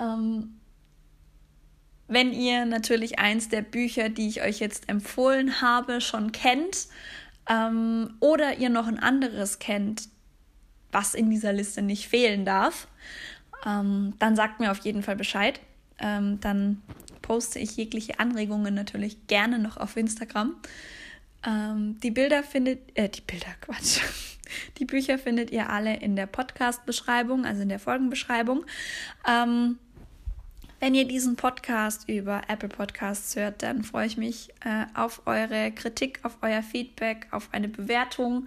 Ähm, 0.00 0.60
wenn 2.08 2.32
ihr 2.32 2.64
natürlich 2.64 3.18
eins 3.18 3.48
der 3.48 3.62
Bücher, 3.62 4.08
die 4.08 4.28
ich 4.28 4.42
euch 4.42 4.60
jetzt 4.60 4.88
empfohlen 4.88 5.60
habe, 5.60 6.00
schon 6.00 6.30
kennt 6.30 6.86
ähm, 7.50 8.14
oder 8.20 8.58
ihr 8.58 8.70
noch 8.70 8.86
ein 8.86 9.00
anderes 9.00 9.58
kennt, 9.58 10.08
was 10.92 11.14
in 11.14 11.30
dieser 11.30 11.52
Liste 11.52 11.82
nicht 11.82 12.08
fehlen 12.08 12.44
darf, 12.44 12.86
ähm, 13.64 14.14
dann 14.18 14.36
sagt 14.36 14.60
mir 14.60 14.70
auf 14.70 14.78
jeden 14.78 15.02
Fall 15.02 15.16
Bescheid. 15.16 15.60
Ähm, 15.98 16.40
dann 16.40 16.82
poste 17.22 17.58
ich 17.58 17.76
jegliche 17.76 18.20
Anregungen 18.20 18.74
natürlich 18.74 19.26
gerne 19.26 19.58
noch 19.58 19.76
auf 19.76 19.96
Instagram. 19.96 20.54
Ähm, 21.46 21.98
die 22.00 22.10
Bilder 22.10 22.42
findet, 22.42 22.96
äh, 22.96 23.08
die 23.08 23.20
Bilder, 23.20 23.54
Quatsch. 23.60 24.00
Die 24.78 24.84
Bücher 24.84 25.18
findet 25.18 25.50
ihr 25.50 25.70
alle 25.70 25.96
in 25.96 26.14
der 26.14 26.26
Podcast-Beschreibung, 26.26 27.44
also 27.44 27.62
in 27.62 27.68
der 27.68 27.80
Folgenbeschreibung. 27.80 28.64
Ähm, 29.28 29.78
wenn 30.78 30.94
ihr 30.94 31.08
diesen 31.08 31.36
Podcast 31.36 32.08
über 32.08 32.42
Apple 32.48 32.68
Podcasts 32.68 33.34
hört, 33.34 33.62
dann 33.62 33.82
freue 33.82 34.06
ich 34.06 34.16
mich 34.16 34.50
äh, 34.64 34.84
auf 34.94 35.22
eure 35.26 35.72
Kritik, 35.72 36.20
auf 36.22 36.38
euer 36.42 36.62
Feedback, 36.62 37.26
auf 37.32 37.48
eine 37.52 37.68
Bewertung. 37.68 38.46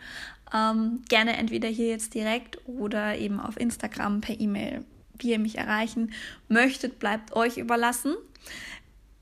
Ähm, 0.54 1.02
gerne 1.10 1.36
entweder 1.38 1.68
hier 1.68 1.88
jetzt 1.88 2.14
direkt 2.14 2.60
oder 2.66 3.18
eben 3.18 3.40
auf 3.40 3.60
Instagram 3.60 4.22
per 4.22 4.40
E-Mail 4.40 4.86
wie 5.20 5.32
ihr 5.32 5.40
mich 5.40 5.58
erreichen 5.58 6.12
möchtet, 6.48 7.00
bleibt 7.00 7.34
euch 7.36 7.58
überlassen. 7.58 8.16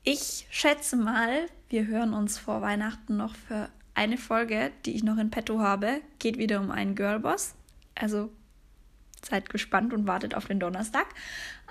Ich 0.04 0.46
schätze 0.50 0.96
mal, 0.96 1.46
wir 1.68 1.86
hören 1.86 2.14
uns 2.14 2.38
vor 2.38 2.62
Weihnachten 2.62 3.16
noch 3.16 3.34
für 3.34 3.68
eine 3.94 4.16
Folge, 4.16 4.70
die 4.86 4.94
ich 4.94 5.02
noch 5.02 5.18
in 5.18 5.30
petto 5.30 5.58
habe. 5.58 6.00
Geht 6.18 6.38
wieder 6.38 6.60
um 6.60 6.70
einen 6.70 6.94
Girlboss. 6.94 7.54
Also 7.94 8.30
seid 9.28 9.50
gespannt 9.50 9.92
und 9.92 10.06
wartet 10.06 10.34
auf 10.34 10.46
den 10.46 10.60
Donnerstag. 10.60 11.06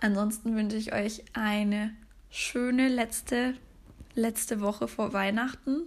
Ansonsten 0.01 0.55
wünsche 0.55 0.77
ich 0.77 0.93
euch 0.93 1.23
eine 1.33 1.95
schöne 2.29 2.89
letzte, 2.89 3.55
letzte 4.13 4.59
Woche 4.59 4.87
vor 4.87 5.13
Weihnachten. 5.13 5.83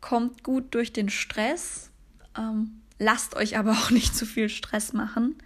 Kommt 0.00 0.44
gut 0.44 0.74
durch 0.74 0.92
den 0.92 1.08
Stress. 1.08 1.90
Ähm, 2.38 2.80
lasst 2.98 3.34
euch 3.34 3.58
aber 3.58 3.72
auch 3.72 3.90
nicht 3.90 4.14
zu 4.14 4.24
viel 4.26 4.48
Stress 4.48 4.92
machen. 4.92 5.36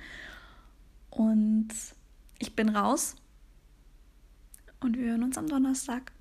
Und 1.11 1.69
ich 2.39 2.55
bin 2.57 2.71
raus. 2.71 3.17
Und 4.81 4.97
wir 4.97 5.11
hören 5.11 5.25
uns 5.25 5.37
am 5.37 5.47
Donnerstag. 5.47 6.13